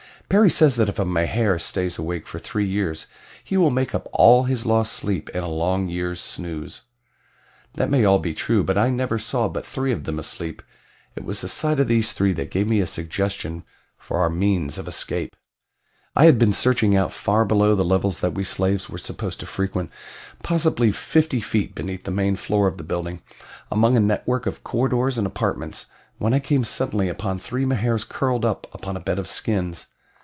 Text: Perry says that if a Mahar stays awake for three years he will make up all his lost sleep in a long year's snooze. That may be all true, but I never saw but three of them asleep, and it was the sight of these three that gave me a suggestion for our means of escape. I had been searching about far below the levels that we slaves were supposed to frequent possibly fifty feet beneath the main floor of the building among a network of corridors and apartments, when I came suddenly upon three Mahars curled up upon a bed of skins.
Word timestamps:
Perry 0.29 0.49
says 0.49 0.77
that 0.77 0.87
if 0.87 0.97
a 0.97 1.03
Mahar 1.03 1.59
stays 1.59 1.97
awake 1.97 2.25
for 2.25 2.39
three 2.39 2.65
years 2.65 3.07
he 3.43 3.57
will 3.57 3.69
make 3.69 3.93
up 3.93 4.07
all 4.13 4.45
his 4.45 4.65
lost 4.65 4.93
sleep 4.93 5.27
in 5.31 5.43
a 5.43 5.47
long 5.49 5.89
year's 5.89 6.21
snooze. 6.21 6.83
That 7.73 7.89
may 7.89 7.99
be 7.99 8.05
all 8.05 8.21
true, 8.23 8.63
but 8.63 8.77
I 8.77 8.89
never 8.89 9.19
saw 9.19 9.49
but 9.49 9.65
three 9.65 9.91
of 9.91 10.05
them 10.05 10.17
asleep, 10.19 10.61
and 11.17 11.25
it 11.25 11.27
was 11.27 11.41
the 11.41 11.49
sight 11.49 11.81
of 11.81 11.89
these 11.89 12.13
three 12.13 12.31
that 12.31 12.49
gave 12.49 12.65
me 12.65 12.79
a 12.79 12.87
suggestion 12.87 13.65
for 13.97 14.19
our 14.19 14.29
means 14.29 14.77
of 14.77 14.87
escape. 14.87 15.35
I 16.15 16.23
had 16.27 16.39
been 16.39 16.53
searching 16.53 16.95
about 16.95 17.11
far 17.11 17.43
below 17.43 17.75
the 17.75 17.83
levels 17.83 18.21
that 18.21 18.31
we 18.33 18.45
slaves 18.45 18.89
were 18.89 18.97
supposed 18.97 19.41
to 19.41 19.45
frequent 19.45 19.91
possibly 20.43 20.93
fifty 20.93 21.41
feet 21.41 21.75
beneath 21.75 22.05
the 22.05 22.09
main 22.11 22.37
floor 22.37 22.69
of 22.69 22.77
the 22.77 22.85
building 22.85 23.21
among 23.69 23.97
a 23.97 23.99
network 23.99 24.45
of 24.45 24.63
corridors 24.63 25.17
and 25.17 25.27
apartments, 25.27 25.87
when 26.19 26.33
I 26.33 26.39
came 26.39 26.63
suddenly 26.63 27.09
upon 27.09 27.37
three 27.37 27.65
Mahars 27.65 28.05
curled 28.05 28.45
up 28.45 28.65
upon 28.73 28.95
a 28.95 29.01
bed 29.01 29.19
of 29.19 29.27
skins. 29.27 29.87